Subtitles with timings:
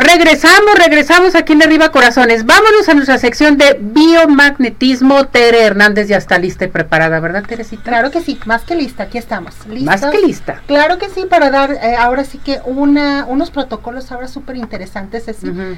[0.00, 2.46] regresamos, regresamos aquí en Arriba Corazones.
[2.46, 5.26] Vámonos a nuestra sección de biomagnetismo.
[5.26, 7.82] Tere Hernández ya está lista y preparada, ¿verdad, Teresita?
[7.82, 9.54] Claro que sí, más que lista, aquí estamos.
[9.82, 10.62] Más que lista.
[10.66, 15.26] Claro que sí, para dar eh, ahora sí que una, unos protocolos ahora súper interesantes,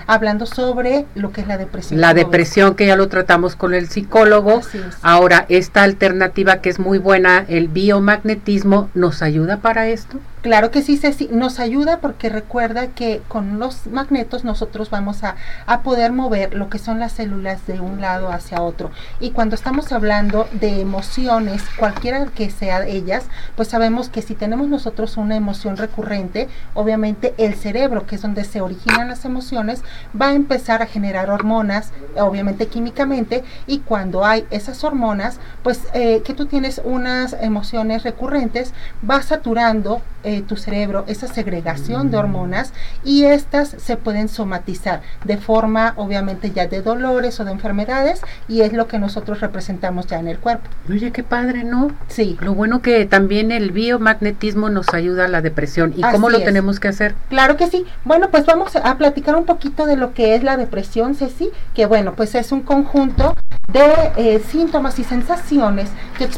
[0.06, 2.00] hablando sobre lo que es la depresión.
[2.00, 4.62] La depresión, que ya lo tratamos con el psicólogo.
[5.02, 10.18] Ahora, esta alternativa que es muy buena, el biomagnetismo, ¿nos ayuda para esto?
[10.42, 15.36] Claro que sí, Ceci, nos ayuda porque recuerda que con los magnetos nosotros vamos a,
[15.66, 18.90] a, poder mover lo que son las células de un lado hacia otro.
[19.20, 24.66] Y cuando estamos hablando de emociones, cualquiera que sea ellas, pues sabemos que si tenemos
[24.66, 29.84] nosotros una emoción recurrente, obviamente el cerebro, que es donde se originan las emociones,
[30.20, 36.20] va a empezar a generar hormonas, obviamente químicamente, y cuando hay esas hormonas, pues eh,
[36.24, 38.74] que tú tienes unas emociones recurrentes,
[39.08, 42.72] va saturando eh, tu cerebro esa segregación de hormonas
[43.04, 48.62] y estas se pueden somatizar de forma obviamente ya de dolores o de enfermedades y
[48.62, 50.70] es lo que nosotros representamos ya en el cuerpo.
[50.88, 51.90] Oye, qué padre, ¿no?
[52.08, 52.38] Sí.
[52.40, 55.92] Lo bueno que también el biomagnetismo nos ayuda a la depresión.
[55.96, 57.14] ¿Y cómo lo tenemos que hacer?
[57.28, 57.84] Claro que sí.
[58.04, 61.86] Bueno, pues vamos a platicar un poquito de lo que es la depresión, Ceci, que
[61.86, 63.34] bueno, pues es un conjunto
[63.72, 66.28] de eh, síntomas y sensaciones que,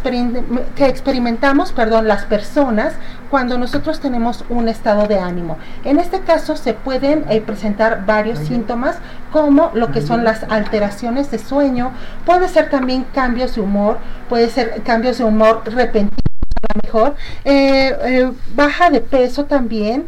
[0.76, 2.94] que experimentamos, perdón, las personas
[3.30, 5.58] cuando nosotros tenemos un estado de ánimo.
[5.84, 8.98] En este caso se pueden eh, presentar varios síntomas
[9.32, 11.92] como lo que son las alteraciones de sueño,
[12.24, 16.23] puede ser también cambios de humor, puede ser cambios de humor repentinos
[16.82, 20.06] mejor, eh, eh, baja de peso también,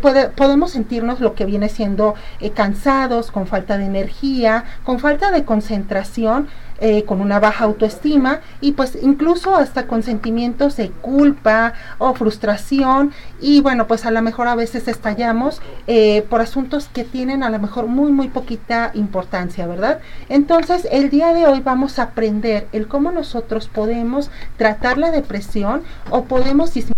[0.00, 2.14] puede, podemos sentirnos lo que viene siendo
[2.54, 6.48] cansados, con falta de energía, con falta de concentración,
[6.84, 13.12] eh, con una baja autoestima y pues incluso hasta con sentimientos de culpa o frustración
[13.40, 17.50] y bueno pues a lo mejor a veces estallamos eh, por asuntos que tienen a
[17.50, 20.00] lo mejor muy muy poquita importancia, ¿verdad?
[20.28, 25.82] Entonces el día de hoy vamos a aprender el cómo nosotros podemos tratar la depresión
[26.10, 26.96] o podemos disminuir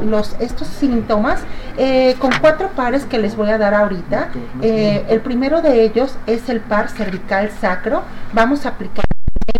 [0.00, 1.40] los, estos síntomas
[1.76, 4.28] eh, con cuatro pares que les voy a dar ahorita.
[4.62, 8.04] el primero de ellos es el par cervical sacro.
[8.32, 9.03] Vamos a aplicar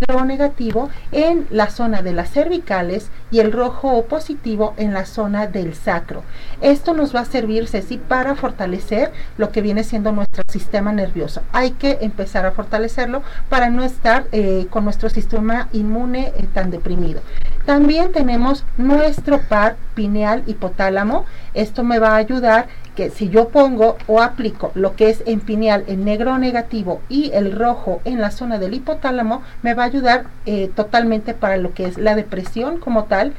[0.08, 5.46] negro negativo en la zona de las cervicales y el rojo positivo en la zona
[5.46, 6.22] del sacro.
[6.60, 11.42] Esto nos va a servir, Ceci, para fortalecer lo que viene siendo nuestro sistema nervioso.
[11.52, 16.70] Hay que empezar a fortalecerlo para no estar eh, con nuestro sistema inmune eh, tan
[16.70, 17.20] deprimido.
[17.64, 21.24] También tenemos nuestro par pineal hipotálamo.
[21.54, 25.40] Esto me va a ayudar que si yo pongo o aplico lo que es en
[25.40, 29.86] pineal en negro negativo y el rojo en la zona del hipotálamo, me va a
[29.86, 33.32] ayudar eh, totalmente para lo que es la depresión como tal.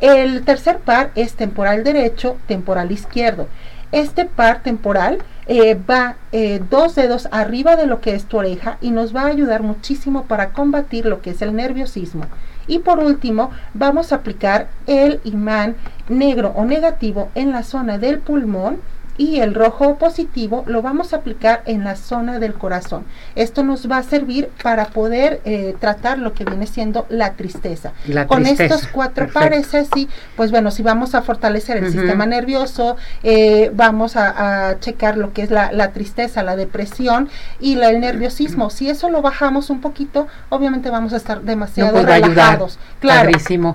[0.00, 3.48] El tercer par es temporal derecho, temporal izquierdo.
[3.92, 8.78] Este par temporal eh, va eh, dos dedos arriba de lo que es tu oreja
[8.80, 12.26] y nos va a ayudar muchísimo para combatir lo que es el nerviosismo.
[12.66, 15.76] Y por último, vamos a aplicar el imán
[16.08, 18.78] negro o negativo en la zona del pulmón
[19.18, 23.04] y el rojo positivo lo vamos a aplicar en la zona del corazón.
[23.34, 27.92] Esto nos va a servir para poder eh, tratar lo que viene siendo la tristeza.
[28.26, 33.70] Con estos cuatro pares así, pues bueno, si vamos a fortalecer el sistema nervioso, eh,
[33.74, 37.28] vamos a, checar lo que es la, tristeza, la depresión
[37.60, 38.70] y el nerviosismo.
[38.70, 42.78] Si eso lo bajamos un poquito, obviamente vamos a estar demasiado relajados.
[43.00, 43.30] Claro,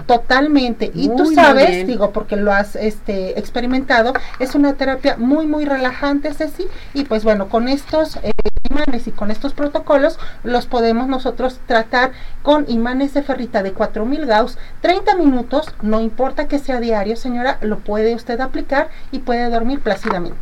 [0.06, 0.92] totalmente.
[0.94, 5.66] Y tú sabes, digo, porque lo has este, experimentado, es una terapia muy muy, muy
[5.66, 6.68] relajantes, Ceci.
[6.94, 8.32] Y pues bueno, con estos eh,
[8.70, 12.12] imanes y con estos protocolos los podemos nosotros tratar
[12.42, 17.58] con imanes de ferrita de 4000 Gauss, 30 minutos, no importa que sea diario, señora,
[17.62, 20.40] lo puede usted aplicar y puede dormir plácidamente.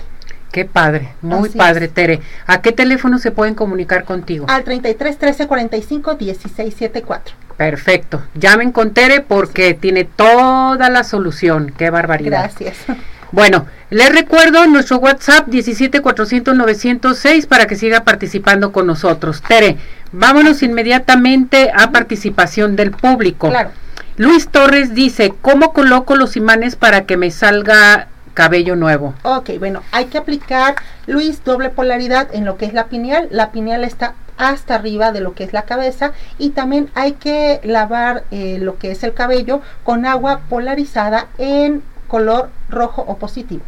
[0.51, 2.21] Qué padre, muy padre, Tere.
[2.47, 4.47] ¿A qué teléfono se pueden comunicar contigo?
[4.49, 7.35] Al 33 13 45 16 74.
[7.55, 8.23] Perfecto.
[8.33, 11.71] Llamen con Tere porque tiene toda la solución.
[11.77, 12.49] Qué barbaridad.
[12.49, 12.77] Gracias.
[13.31, 19.41] Bueno, les recuerdo nuestro WhatsApp 17400 para que siga participando con nosotros.
[19.41, 19.77] Tere,
[20.11, 23.49] vámonos inmediatamente a participación del público.
[23.49, 23.71] Claro.
[24.17, 29.13] Luis Torres dice, ¿cómo coloco los imanes para que me salga cabello nuevo?
[29.23, 30.75] Ok, bueno, hay que aplicar,
[31.07, 33.27] Luis, doble polaridad en lo que es la pineal.
[33.31, 37.59] La pineal está hasta arriba de lo que es la cabeza y también hay que
[37.63, 43.61] lavar eh, lo que es el cabello con agua polarizada en color rojo o positivo.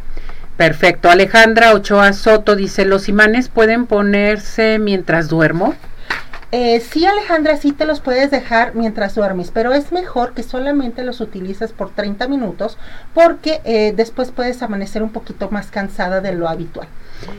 [0.58, 1.10] Perfecto.
[1.10, 5.74] Alejandra Ochoa Soto dice, ¿los imanes pueden ponerse mientras duermo?
[6.54, 11.02] Eh, sí, Alejandra, sí te los puedes dejar mientras duermes, pero es mejor que solamente
[11.02, 12.76] los utilices por 30 minutos
[13.14, 16.88] porque eh, después puedes amanecer un poquito más cansada de lo habitual.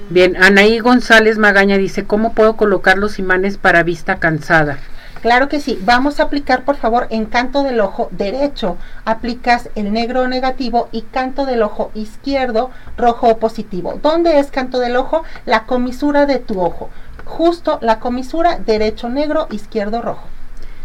[0.10, 4.80] Bien, Anaí González Magaña dice, ¿cómo puedo colocar los imanes para vista cansada?
[5.24, 5.80] Claro que sí.
[5.86, 8.76] Vamos a aplicar, por favor, en canto del ojo derecho.
[9.06, 13.98] Aplicas el negro negativo y canto del ojo izquierdo, rojo o positivo.
[14.04, 15.24] ¿Dónde es canto del ojo?
[15.46, 16.90] La comisura de tu ojo.
[17.24, 20.28] Justo la comisura derecho negro, izquierdo rojo.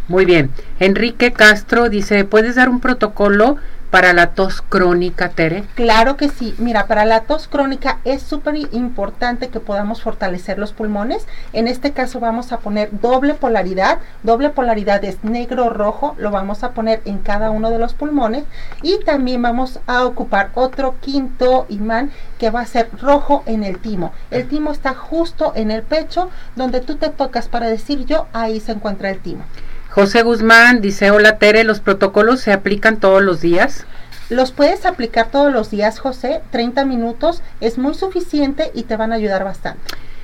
[0.06, 0.52] Muy bien.
[0.78, 3.56] Enrique Castro dice, ¿puedes dar un protocolo
[3.90, 5.64] para la tos crónica, Tere?
[5.74, 6.54] Claro que sí.
[6.58, 11.26] Mira, para la tos crónica es súper importante que podamos fortalecer los pulmones.
[11.52, 13.98] En este caso vamos a poner doble polaridad.
[14.22, 16.14] Doble polaridad es negro-rojo.
[16.18, 18.44] Lo vamos a poner en cada uno de los pulmones.
[18.82, 23.78] Y también vamos a ocupar otro quinto imán que va a ser rojo en el
[23.78, 24.12] timo.
[24.30, 28.60] El timo está justo en el pecho donde tú te tocas para decir yo, ahí
[28.60, 29.44] se encuentra el timo.
[29.90, 33.86] José Guzmán dice, hola Tere, ¿los protocolos se aplican todos los días?
[34.28, 36.42] Los puedes aplicar todos los días, José.
[36.50, 39.80] 30 minutos es muy suficiente y te van a ayudar bastante.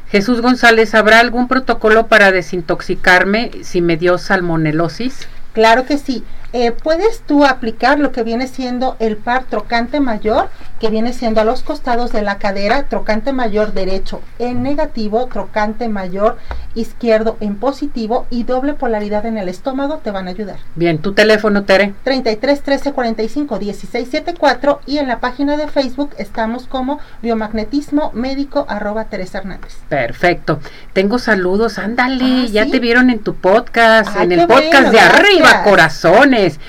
[0.09, 5.27] Jesús González, ¿habrá algún protocolo para desintoxicarme si me dio salmonelosis?
[5.55, 6.23] Claro que sí.
[6.53, 10.51] Eh, puedes tú aplicar lo que viene siendo el par trocante mayor,
[10.85, 15.89] que viene siendo a los costados de la cadera, trocante mayor derecho en negativo, trocante
[15.89, 16.37] mayor
[16.75, 20.59] izquierdo en positivo y doble polaridad en el estómago te van a ayudar.
[20.75, 21.95] Bien, tu teléfono, Tere.
[22.05, 28.67] 33 13 45 16 74 y en la página de Facebook estamos como biomagnetismo médico
[28.69, 29.79] arroba Teresa Hernández.
[29.89, 30.61] Perfecto.
[30.93, 35.63] Tengo saludos, ándale, ah, ya te vieron en tu podcast, en el podcast de arriba,
[35.65, 36.61] corazones.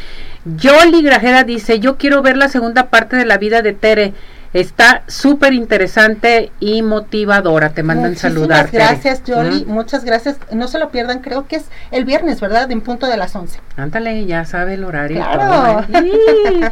[0.45, 4.13] Yoli Grajera dice, yo quiero ver la segunda parte de la vida de Tere.
[4.53, 7.71] Está súper interesante y motivadora.
[7.71, 8.69] Te mandan saludar.
[8.71, 9.65] Gracias, Yoli.
[9.65, 10.37] Muchas gracias.
[10.53, 11.19] No se lo pierdan.
[11.19, 12.71] Creo que es el viernes, ¿verdad?
[12.71, 13.59] En punto de las 11.
[13.75, 15.25] Ándale, ya sabe el horario.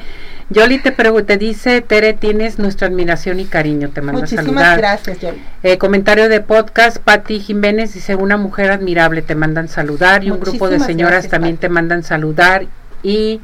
[0.50, 3.90] Yoli te, te dice, Tere, tienes nuestra admiración y cariño.
[3.90, 4.46] Te manda saludar.
[4.46, 5.44] Muchísimas gracias, Yoli.
[5.64, 9.24] Eh, comentario de podcast, Patti Jiménez dice, una mujer admirable.
[9.24, 10.24] Te mandan saludar.
[10.24, 12.66] Y un grupo de señoras también te mandan saludar
[13.04, 13.42] y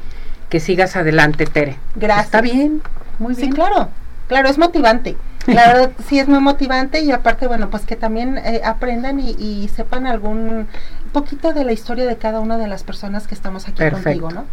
[0.50, 1.78] que sigas adelante, Tere.
[1.96, 2.26] Gracias.
[2.26, 2.82] Está bien,
[3.20, 3.50] muy bien.
[3.50, 3.90] Sí, claro,
[4.28, 5.16] claro, es motivante.
[5.48, 9.68] La verdad, sí es muy motivante y aparte, bueno, pues que también eh, aprendan y,
[9.70, 10.68] sepan algún
[11.12, 14.46] poquito de la historia de cada una de las personas que estamos aquí contigo, ¿no?